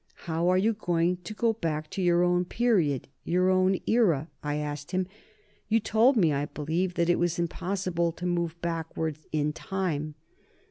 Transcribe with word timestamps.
"How 0.25 0.47
are 0.47 0.57
you 0.57 0.73
going 0.73 1.17
to 1.17 1.33
go 1.35 1.53
back 1.53 1.87
to 1.91 2.01
your 2.01 2.23
own 2.23 2.43
period 2.43 3.07
your 3.23 3.51
own 3.51 3.77
era?" 3.85 4.29
I 4.41 4.55
asked 4.55 4.89
him. 4.93 5.05
"You 5.69 5.79
told 5.79 6.17
me, 6.17 6.33
I 6.33 6.45
believe, 6.45 6.95
that 6.95 7.07
it 7.07 7.19
was 7.19 7.37
impossible 7.37 8.11
to 8.13 8.25
move 8.25 8.59
backward 8.63 9.19
in 9.31 9.53
time." 9.53 10.15